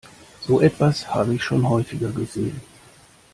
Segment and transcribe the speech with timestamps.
[0.47, 2.59] So etwas habe ich schon häufiger gesehen.